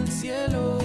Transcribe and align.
el 0.00 0.08
cielo, 0.10 0.79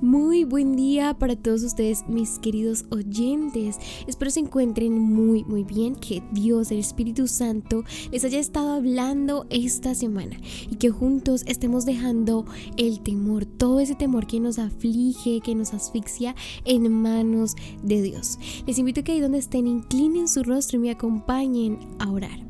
Muy 0.00 0.44
buen 0.44 0.76
día 0.76 1.12
para 1.12 1.36
todos 1.36 1.62
ustedes, 1.62 2.08
mis 2.08 2.38
queridos 2.38 2.86
oyentes. 2.90 3.78
Espero 4.06 4.30
se 4.30 4.40
encuentren 4.40 4.98
muy, 4.98 5.44
muy 5.44 5.62
bien, 5.62 5.94
que 5.94 6.22
Dios, 6.32 6.70
el 6.70 6.78
Espíritu 6.78 7.26
Santo, 7.26 7.84
les 8.10 8.24
haya 8.24 8.38
estado 8.38 8.70
hablando 8.70 9.46
esta 9.50 9.94
semana 9.94 10.38
y 10.70 10.76
que 10.76 10.88
juntos 10.88 11.44
estemos 11.46 11.84
dejando 11.84 12.46
el 12.78 13.00
temor, 13.00 13.44
todo 13.44 13.78
ese 13.78 13.94
temor 13.94 14.26
que 14.26 14.40
nos 14.40 14.58
aflige, 14.58 15.42
que 15.42 15.54
nos 15.54 15.74
asfixia, 15.74 16.34
en 16.64 16.90
manos 16.90 17.54
de 17.82 18.00
Dios. 18.00 18.38
Les 18.66 18.78
invito 18.78 19.00
a 19.00 19.04
que 19.04 19.12
ahí 19.12 19.20
donde 19.20 19.38
estén, 19.38 19.66
inclinen 19.66 20.28
su 20.28 20.42
rostro 20.44 20.78
y 20.78 20.80
me 20.80 20.90
acompañen 20.90 21.78
a 21.98 22.10
orar. 22.10 22.49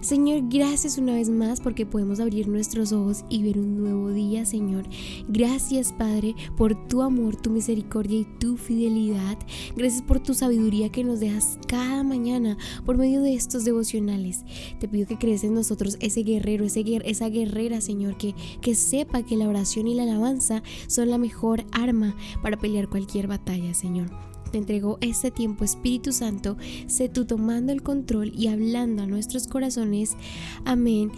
Señor, 0.00 0.42
gracias 0.48 0.98
una 0.98 1.14
vez 1.14 1.30
más 1.30 1.60
porque 1.60 1.86
podemos 1.86 2.20
abrir 2.20 2.46
nuestros 2.46 2.92
ojos 2.92 3.24
y 3.30 3.42
ver 3.42 3.58
un 3.58 3.78
nuevo 3.78 4.10
día, 4.10 4.44
Señor. 4.44 4.84
Gracias, 5.28 5.92
Padre, 5.92 6.34
por 6.56 6.88
tu 6.88 7.02
amor, 7.02 7.36
tu 7.36 7.50
misericordia 7.50 8.20
y 8.20 8.26
tu 8.38 8.56
fidelidad. 8.56 9.38
Gracias 9.76 10.02
por 10.02 10.20
tu 10.20 10.34
sabiduría 10.34 10.90
que 10.90 11.04
nos 11.04 11.20
dejas 11.20 11.58
cada 11.66 12.02
mañana 12.02 12.58
por 12.84 12.98
medio 12.98 13.22
de 13.22 13.34
estos 13.34 13.64
devocionales. 13.64 14.44
Te 14.78 14.88
pido 14.88 15.06
que 15.06 15.18
crees 15.18 15.44
en 15.44 15.54
nosotros 15.54 15.96
ese 16.00 16.22
guerrero, 16.22 16.64
esa 16.64 17.28
guerrera, 17.28 17.80
Señor, 17.80 18.16
que, 18.18 18.34
que 18.60 18.74
sepa 18.74 19.22
que 19.22 19.36
la 19.36 19.48
oración 19.48 19.86
y 19.86 19.94
la 19.94 20.02
alabanza 20.02 20.62
son 20.86 21.10
la 21.10 21.18
mejor 21.18 21.64
arma 21.72 22.14
para 22.42 22.58
pelear 22.58 22.88
cualquier 22.88 23.26
batalla, 23.26 23.72
Señor 23.74 24.33
te 24.54 24.58
entrego 24.58 24.98
este 25.00 25.32
tiempo, 25.32 25.64
Espíritu 25.64 26.12
Santo, 26.12 26.56
sé 26.86 27.08
tú 27.08 27.24
tomando 27.24 27.72
el 27.72 27.82
control 27.82 28.30
y 28.36 28.46
hablando 28.46 29.02
a 29.02 29.06
nuestros 29.06 29.48
corazones. 29.48 30.16
Amén 30.64 31.10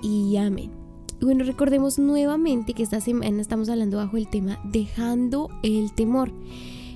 y 0.00 0.36
amén. 0.36 0.70
bueno, 1.20 1.42
recordemos 1.42 1.98
nuevamente 1.98 2.72
que 2.72 2.84
esta 2.84 3.00
semana 3.00 3.42
estamos 3.42 3.68
hablando 3.68 3.96
bajo 3.96 4.16
el 4.16 4.28
tema 4.28 4.60
Dejando 4.62 5.50
el 5.64 5.92
temor. 5.92 6.30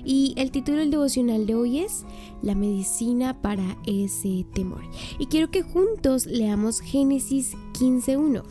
Y 0.05 0.35
el 0.37 0.53
título 0.53 0.79
del 0.79 0.93
devocional 0.93 1.47
de 1.47 1.57
hoy 1.57 1.81
es 1.81 2.05
La 2.43 2.55
medicina 2.55 3.43
para 3.43 3.77
ese 3.85 4.47
temor. 4.55 4.83
Y 5.19 5.27
quiero 5.27 5.51
que 5.51 5.63
juntos 5.63 6.27
leamos 6.27 6.79
Génesis 6.79 7.57
15.1, 7.73 8.45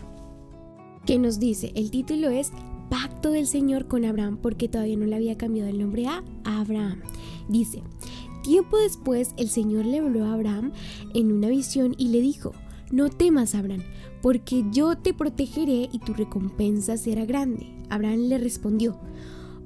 que 1.06 1.18
nos 1.18 1.40
dice, 1.40 1.72
el 1.75 1.92
título 1.92 2.28
es 2.28 2.52
Pacto 2.90 3.31
del 3.31 3.48
Señor 3.48 3.88
con 3.88 4.03
Abraham, 4.03 4.38
porque 4.42 4.68
todavía 4.68 4.98
no 4.98 5.06
le 5.06 5.16
había 5.16 5.38
cambiado 5.38 5.70
el 5.70 5.80
nombre 5.80 6.08
a 6.08 6.25
Abraham. 6.44 7.03
Dice, 7.48 7.84
tiempo 8.44 8.78
después 8.78 9.34
el 9.38 9.50
Señor 9.50 9.86
le 9.86 10.00
habló 10.00 10.26
a 10.26 10.34
Abraham 10.34 10.72
en 11.14 11.31
una 11.31 11.50
visión 11.50 11.95
y 11.98 12.09
le 12.09 12.22
dijo, 12.22 12.53
no 12.92 13.09
temas, 13.09 13.56
Abraham, 13.56 13.84
porque 14.22 14.64
yo 14.72 14.98
te 14.98 15.14
protegeré 15.14 15.90
y 15.92 16.00
tu 16.00 16.14
recompensa 16.14 16.98
será 16.98 17.25
grande. 17.25 17.68
Abraham 17.90 18.28
le 18.28 18.38
respondió, 18.38 18.98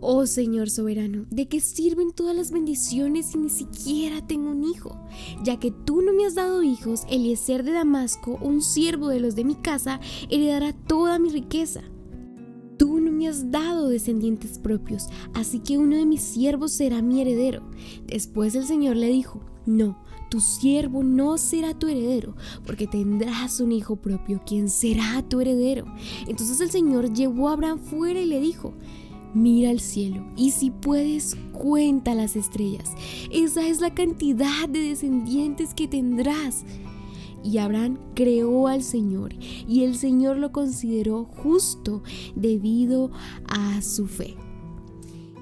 Oh 0.04 0.26
Señor 0.26 0.72
soberano, 0.72 1.28
¿de 1.30 1.48
qué 1.48 1.59
sirven 1.59 2.12
todas 2.12 2.36
las 2.36 2.50
bendiciones 2.50 3.28
si 3.28 3.38
ni 3.38 3.50
siquiera 3.50 4.26
tengo 4.26 4.50
un 4.50 4.64
hijo? 4.64 4.98
Ya 5.44 5.59
que 5.59 5.70
tú 5.70 6.02
no 6.02 6.12
me 6.12 6.26
has 6.26 6.34
dado 6.34 6.64
hijos, 6.64 7.04
Eliezer 7.08 7.64
de 7.64 7.74
Damasco, 7.74 8.40
un 8.42 8.64
siervo 8.64 9.09
de 9.09 9.20
los 9.20 9.36
de 9.36 9.44
mi 9.44 9.54
casa, 9.54 10.00
heredará 10.32 10.74
toda 10.74 11.20
mi 11.20 11.30
riqueza 11.30 11.84
has 13.28 13.52
dado 13.52 13.90
descendientes 13.90 14.60
propios, 14.60 15.08
así 15.34 15.60
que 15.60 15.78
uno 15.78 15.96
de 15.96 16.06
mis 16.06 16.22
siervos 16.22 16.72
será 16.72 17.02
mi 17.02 17.22
heredero. 17.22 17.64
Después 18.08 18.56
el 18.56 18.66
Señor 18.66 18.96
le 18.96 19.08
dijo, 19.08 19.42
no, 19.66 19.98
tu 20.30 20.40
siervo 20.40 21.04
no 21.04 21.38
será 21.38 21.78
tu 21.78 21.88
heredero, 21.88 22.36
porque 22.66 22.88
tendrás 22.88 23.60
un 23.60 23.72
hijo 23.72 23.98
propio, 23.98 24.42
quien 24.46 24.70
será 24.70 25.24
tu 25.28 25.42
heredero. 25.42 25.86
Entonces 26.28 26.62
el 26.62 26.72
Señor 26.72 27.14
llevó 27.14 27.50
a 27.50 27.54
Abraham 27.54 27.80
fuera 27.80 28.22
y 28.22 28.26
le 28.26 28.40
dijo, 28.40 28.74
Mira 29.34 29.70
al 29.70 29.80
cielo 29.80 30.26
y 30.36 30.52
si 30.52 30.72
puedes 30.72 31.38
cuenta 31.54 32.16
las 32.16 32.36
estrellas. 32.36 32.92
Esa 33.31 33.66
es 33.66 33.80
la 33.80 33.94
cantidad 33.94 34.68
de 34.68 34.80
descendientes 34.80 35.74
que 35.74 35.88
tendrás. 35.88 36.66
Y 37.44 37.57
Abraham 37.57 37.97
creó 38.13 38.68
al 38.68 38.84
Señor 38.84 39.34
y 39.68 39.84
el 39.84 39.96
Señor 39.96 40.38
lo 40.38 40.52
consideró 40.52 41.25
justo 41.25 42.03
debido 42.35 43.12
a 43.47 43.81
su 43.81 44.07
fe. 44.07 44.35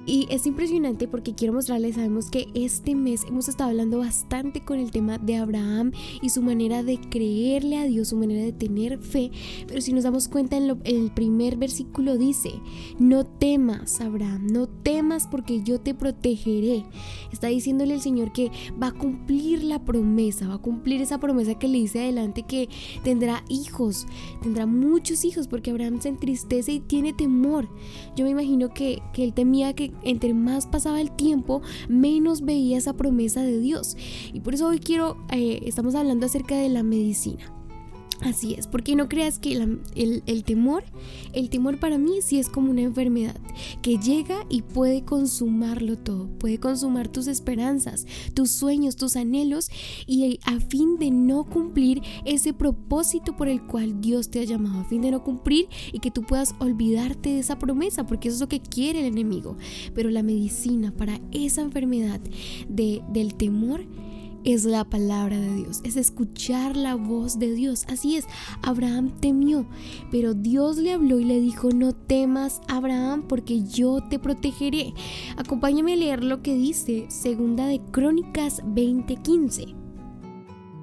Y 0.06 0.28
es 0.30 0.48
impresionante 0.48 1.08
porque 1.08 1.36
quiero 1.36 1.54
mostrarles, 1.54 1.96
sabemos 1.96 2.30
que 2.30 2.48
este 2.54 2.96
mes 2.96 3.26
hemos 3.28 3.48
estado 3.48 3.70
hablando 3.70 4.00
bastante 4.00 4.62
con 4.62 4.80
el 4.80 4.92
tema 4.92 5.18
de 5.18 5.36
Abraham 5.36 5.92
y 6.22 6.30
su 6.30 6.42
manera 6.42 6.84
de 6.84 7.00
creerle 7.00 7.78
a 7.78 7.86
Dios, 7.86 8.10
su 8.10 8.16
manera 8.16 8.44
de 8.44 8.54
tener 8.54 8.98
fe. 9.00 9.32
Pero 9.68 9.82
si 9.82 9.94
nos 9.94 10.04
damos 10.04 10.28
cuenta 10.28 10.58
en, 10.58 10.80
el 10.84 11.12
primer 11.12 11.58
versículo 11.58 12.18
dice, 12.18 12.52
no 12.98 13.26
temas 13.26 14.02
Abraham, 14.02 14.48
no 14.52 14.68
temas 14.68 15.28
porque 15.28 15.62
yo 15.62 15.80
te 15.80 15.94
protegeré. 15.94 16.86
Está 17.32 17.48
diciéndole 17.48 17.94
el 17.94 18.02
Señor 18.02 18.32
que 18.32 18.52
va 18.82 18.88
a 18.88 18.94
cumplir 18.94 19.64
la 19.64 19.84
promesa, 19.84 20.48
va 20.48 20.56
a 20.56 20.60
cumplir 20.60 21.02
esa 21.02 21.20
promesa 21.20 21.58
que 21.58 21.68
le 21.68 21.78
dice 21.78 22.00
adelante 22.00 22.44
que 22.44 22.70
tendrá 23.04 23.44
hijos, 23.50 24.08
tendrá 24.42 24.66
muchos 24.66 25.24
hijos 25.26 25.48
porque 25.48 25.72
Abraham 25.72 26.02
se 26.02 26.10
entristece 26.10 26.74
y 26.74 26.80
tiene 26.80 27.14
temor. 27.14 27.70
Yo 28.16 28.26
me 28.26 28.32
imagino 28.32 28.74
que, 28.74 29.02
que 29.14 29.24
él 29.24 29.34
temía 29.34 29.74
que 29.74 29.89
entre 30.04 30.34
más 30.34 30.68
pasaba 30.68 31.02
el 31.02 31.12
tiempo, 31.12 31.62
menos 31.88 32.42
veía 32.42 32.78
esa 32.78 32.94
promesa 32.94 33.42
de 33.42 33.60
Dios. 33.60 33.96
Y 34.34 34.42
por 34.42 34.54
eso 34.54 34.68
hoy 34.68 34.80
quiero, 34.80 35.18
eh, 35.32 35.62
estamos 35.66 35.96
hablando 35.96 36.26
acerca 36.26 36.56
de 36.56 36.70
la 36.70 36.84
medicina. 36.84 37.59
Así 38.22 38.54
es, 38.56 38.68
porque 38.68 38.98
no 38.98 39.08
creas 39.08 39.40
que 39.40 39.54
el, 39.54 40.44
temor, 40.44 40.84
el 41.32 41.50
temor 41.50 41.80
para 41.80 41.98
mí 41.98 42.20
sí 42.22 42.38
es 42.38 42.50
como 42.50 42.70
una 42.70 42.82
enfermedad 42.82 43.38
que 43.82 43.98
llega 43.98 44.46
y 44.50 44.62
puede 44.62 45.04
consumarlo 45.04 45.98
todo, 45.98 46.28
puede 46.38 46.60
consumar 46.60 47.08
tus 47.08 47.28
esperanzas, 47.28 48.06
tus 48.34 48.52
sueños, 48.52 48.98
tus 48.98 49.16
anhelos 49.16 49.70
y 50.06 50.38
a 50.44 50.60
fin 50.60 50.98
de 51.00 51.12
no 51.12 51.46
cumplir 51.46 52.02
ese 52.26 52.54
propósito 52.54 53.38
por 53.38 53.48
el 53.48 53.62
cual 53.62 54.02
Dios 54.02 54.30
te 54.30 54.42
ha 54.42 54.44
llamado, 54.44 54.82
a 54.82 54.86
fin 54.86 55.02
de 55.02 55.12
no 55.12 55.24
cumplir 55.24 55.70
y 55.94 56.00
que 56.00 56.12
tú 56.12 56.24
puedas 56.24 56.56
olvidarte 56.60 57.30
de 57.30 57.40
esa 57.40 57.58
promesa, 57.58 58.06
porque 58.06 58.28
eso 58.28 58.36
es 58.36 58.42
lo 58.42 58.50
que 58.50 58.60
quiere 58.60 59.00
el 59.00 59.06
enemigo. 59.06 59.56
Pero 59.94 60.10
la 60.10 60.24
medicina 60.24 60.92
para 60.92 61.22
esa 61.32 61.62
enfermedad 61.62 62.20
de, 62.68 63.02
del 63.14 63.36
temor 63.36 63.86
es 64.44 64.66
la 64.66 64.84
palabra 64.84 65.40
de 65.40 65.56
Dios, 65.56 65.82
es 65.84 65.96
escuchar 65.96 66.76
la 66.76 66.96
voz 66.96 67.40
de 67.40 67.54
Dios. 67.54 67.86
Así 67.88 68.18
es, 68.18 68.26
Abraham 68.62 69.12
temió, 69.20 69.66
pero 70.12 70.34
Dios 70.34 70.78
le 70.78 70.94
habló 70.94 71.20
y 71.20 71.26
le 71.26 71.40
dijo, 71.40 71.70
no 71.72 71.94
temas 71.94 72.62
Abraham 72.68 73.24
porque 73.28 73.64
yo 73.64 74.02
te 74.10 74.20
protegeré. 74.20 74.94
Acompáñame 75.38 75.94
a 75.94 75.98
leer 75.98 76.24
lo 76.24 76.42
que 76.42 76.56
dice 76.56 77.06
Segunda 77.10 77.68
de 77.68 77.80
Crónicas 77.92 78.64
20:15. 78.64 79.79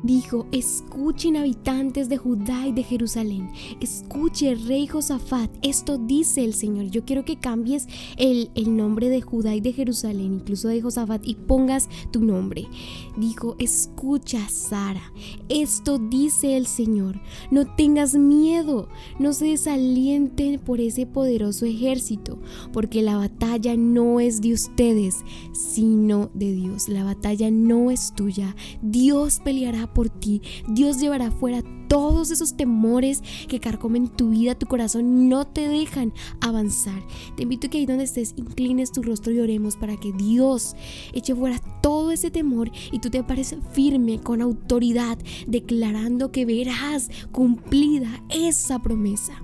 Dijo, 0.03 0.47
escuchen 0.53 1.37
habitantes 1.37 2.09
de 2.09 2.19
Judá 2.19 2.67
y 2.67 2.73
de 2.73 2.83
Jerusalén, 2.83 3.51
escuche 3.81 4.55
rey 4.55 4.87
Josafat, 4.87 5.51
esto 5.63 5.99
dice 5.99 6.45
el 6.45 6.55
Señor. 6.55 6.87
Yo 6.91 7.05
quiero 7.05 7.25
que 7.25 7.37
cambies 7.37 7.89
el, 8.17 8.51
el, 8.55 8.77
nombre 8.77 9.09
de 9.09 9.23
Judá 9.23 9.55
y 9.55 9.61
de 9.61 9.73
Jerusalén, 9.73 10.35
incluso 10.35 10.69
de 10.69 10.83
Josafat, 10.83 11.27
y 11.27 11.35
pongas 11.35 11.89
tu 12.11 12.23
nombre. 12.23 12.69
Dijo, 13.17 13.57
escucha 13.59 14.49
Sara, 14.49 15.13
esto 15.49 15.99
dice 15.99 16.57
el 16.57 16.67
Señor. 16.67 17.21
No 17.51 17.65
tengas 17.75 18.15
miedo, 18.15 18.89
no 19.19 19.33
se 19.33 19.47
desalienten 19.47 20.61
por 20.61 20.81
ese 20.81 21.07
poderoso 21.07 21.65
ejército, 21.65 22.39
porque 22.73 23.03
la 23.03 23.17
batalla 23.17 23.77
no 23.77 24.21
es 24.21 24.41
de 24.41 24.53
ustedes, 24.53 25.25
sino 25.53 26.31
de 26.35 26.53
Dios. 26.53 26.89
La 26.89 27.03
batalla 27.03 27.51
no 27.51 27.91
es 27.91 28.15
tuya, 28.15 28.55
Dios 28.83 29.41
peleará 29.43 29.86
por 29.93 30.09
ti. 30.09 30.43
Dios 30.69 31.01
llevará 31.01 31.31
fuera 31.31 31.63
todos 31.89 32.31
esos 32.31 32.57
temores 32.57 33.23
que 33.49 33.61
carcomen 33.61 34.09
tu 34.09 34.31
vida, 34.31 34.55
tu 34.55 34.67
corazón, 34.67 35.29
no 35.29 35.47
te 35.47 35.69
dejan 35.69 36.13
avanzar. 36.41 37.03
Te 37.37 37.45
invito 37.45 37.67
a 37.67 37.71
que 37.71 37.79
ahí 37.79 37.87
donde 37.87 38.05
estés, 38.05 38.35
inclines 38.37 38.93
tu 38.93 39.03
rostro 39.03 39.33
y 39.33 39.41
oremos 39.41 39.77
para 39.77 39.97
que 39.97 40.13
Dios 40.13 40.75
eche 41.13 41.35
fuera 41.35 41.61
todo 41.83 42.11
ese 42.11 42.31
temor 42.31 42.71
y 42.91 42.99
tú 42.99 43.11
te 43.11 43.23
pares 43.23 43.57
firme 43.73 44.21
con 44.21 44.43
autoridad, 44.43 45.19
declarando 45.47 46.33
que 46.33 46.45
verás 46.45 47.09
cumplida 47.33 48.23
esa 48.31 48.81
promesa. 48.81 49.41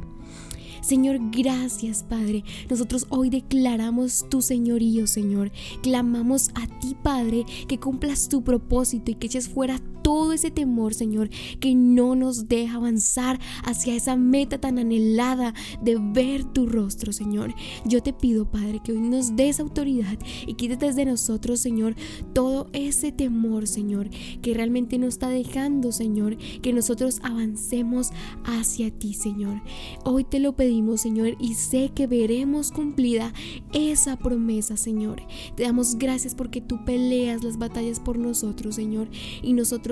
Señor, 0.83 1.19
gracias, 1.31 2.03
Padre. 2.03 2.43
Nosotros 2.69 3.07
hoy 3.09 3.31
declaramos 3.31 4.27
tu 4.29 4.43
señorío, 4.43 5.07
Señor. 5.07 5.53
Clamamos 5.81 6.51
a 6.57 6.67
ti, 6.81 6.97
Padre, 7.01 7.47
que 7.69 7.79
cumplas 7.79 8.29
tu 8.29 8.43
propósito 8.43 9.13
y 9.13 9.15
que 9.15 9.29
eches 9.29 9.49
fuera 9.49 9.79
todo 10.03 10.33
ese 10.33 10.51
temor, 10.51 10.95
Señor, 10.95 11.31
que 11.61 11.75
no 11.75 12.15
nos 12.15 12.49
deja 12.49 12.77
avanzar 12.77 13.41
hacia 13.65 13.95
esa 13.95 14.17
meta 14.17 14.59
tan 14.59 14.79
anhelada 14.79 15.55
de 15.83 15.97
ver 15.99 16.45
tu 16.45 16.67
rostro, 16.67 17.13
Señor. 17.13 17.55
Yo 17.85 18.03
te 18.03 18.13
pido, 18.13 18.51
Padre, 18.51 18.81
que 18.85 18.93
hoy 18.93 19.01
nos 19.01 19.37
des 19.37 19.61
autoridad 19.61 20.19
y 20.47 20.55
quítate 20.55 20.93
de 20.93 21.05
nosotros, 21.05 21.61
Señor, 21.61 21.95
todo 22.33 22.69
ese 22.73 23.13
temor, 23.13 23.67
Señor, 23.67 24.09
que 24.41 24.55
realmente 24.55 24.99
nos 24.99 25.15
está 25.15 25.29
dejando, 25.29 25.93
Señor, 25.93 26.37
que 26.37 26.73
nosotros 26.73 27.21
avancemos 27.23 28.11
hacia 28.45 28.91
ti, 28.91 29.15
Señor. 29.15 29.63
Hoy 30.05 30.25
te 30.25 30.41
lo 30.41 30.55
pedimos, 30.55 31.01
Señor, 31.01 31.37
y 31.39 31.55
sé 31.55 31.93
que 31.95 32.07
veremos 32.07 32.73
cumplida 32.73 33.33
esa 33.73 34.17
promesa, 34.17 34.77
Señor. 34.77 35.23
Te 35.57 35.65
damos 35.65 35.97
gracias 35.97 36.35
porque 36.35 36.61
tú 36.61 36.85
peleas 36.85 37.45
las 37.45 37.59
batallas 37.59 38.01
por 38.01 38.19
nosotros, 38.19 38.75
Señor, 38.75 39.09
y 39.43 39.53
nosotros 39.53 39.92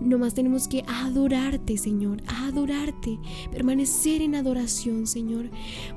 nomás 0.00 0.34
tenemos 0.34 0.68
que 0.68 0.84
adorarte, 0.86 1.76
Señor, 1.76 2.22
adorarte, 2.26 3.18
permanecer 3.50 4.22
en 4.22 4.34
adoración, 4.34 5.06
Señor, 5.06 5.50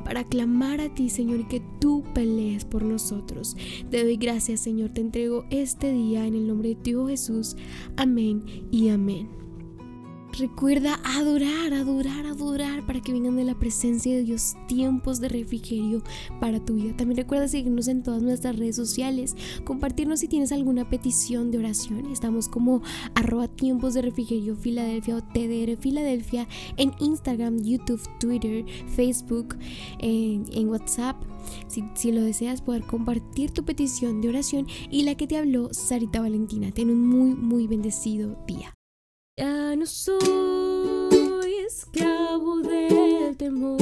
para 0.03 0.23
clamar 0.23 0.81
a 0.81 0.93
ti, 0.93 1.09
Señor, 1.09 1.47
que 1.47 1.61
tú 1.79 2.03
pelees 2.13 2.65
por 2.65 2.83
nosotros. 2.83 3.55
Te 3.89 4.03
doy 4.03 4.17
gracias, 4.17 4.61
Señor, 4.61 4.89
te 4.89 5.01
entrego 5.01 5.45
este 5.49 5.91
día 5.91 6.25
en 6.25 6.35
el 6.35 6.47
nombre 6.47 6.69
de 6.69 6.81
Dios 6.83 7.09
Jesús. 7.09 7.55
Amén 7.97 8.43
y 8.71 8.89
amén. 8.89 9.50
Recuerda 10.37 10.97
adorar, 11.03 11.73
adorar, 11.73 12.25
adorar 12.25 12.85
para 12.85 13.01
que 13.01 13.11
vengan 13.11 13.35
de 13.35 13.43
la 13.43 13.59
presencia 13.59 14.15
de 14.15 14.23
Dios 14.23 14.55
tiempos 14.65 15.19
de 15.19 15.27
refrigerio 15.27 16.01
para 16.39 16.63
tu 16.63 16.75
vida. 16.75 16.95
También 16.95 17.17
recuerda 17.17 17.49
seguirnos 17.49 17.89
en 17.89 18.01
todas 18.01 18.23
nuestras 18.23 18.57
redes 18.57 18.77
sociales, 18.77 19.35
compartirnos 19.65 20.21
si 20.21 20.29
tienes 20.29 20.53
alguna 20.53 20.89
petición 20.89 21.51
de 21.51 21.57
oración. 21.57 22.09
Estamos 22.11 22.47
como 22.47 22.81
arroba 23.13 23.49
tiempos 23.49 23.93
de 23.93 24.03
refrigerio 24.03 24.55
Filadelfia 24.55 25.17
o 25.17 25.21
TDR 25.21 25.75
Filadelfia 25.77 26.47
en 26.77 26.93
Instagram, 26.99 27.61
YouTube, 27.61 28.01
Twitter, 28.19 28.65
Facebook, 28.87 29.57
en, 29.99 30.69
WhatsApp. 30.69 31.17
Si, 31.67 31.83
si, 31.95 32.11
lo 32.13 32.21
deseas, 32.21 32.61
poder 32.61 32.83
compartir 32.83 33.51
tu 33.51 33.65
petición 33.65 34.21
de 34.21 34.29
oración 34.29 34.67
y 34.89 35.03
la 35.03 35.15
que 35.15 35.27
te 35.27 35.37
habló 35.37 35.73
Sarita 35.73 36.21
Valentina. 36.21 36.71
Ten 36.71 36.89
un 36.89 37.05
muy, 37.05 37.35
muy 37.35 37.67
bendecido 37.67 38.37
día. 38.47 38.73
Ya 39.37 39.75
no 39.77 39.85
soy 39.85 40.19
esclavo 41.65 42.59
del 42.59 43.37
temor. 43.37 43.79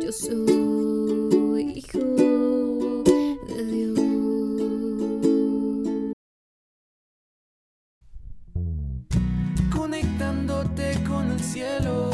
Yo 0.00 0.12
soy 0.12 1.72
hijo 1.74 1.98
de 3.48 3.64
Dios. 3.66 3.98
Conectándote 9.74 11.02
con 11.04 11.32
el 11.32 11.40
cielo. 11.40 12.11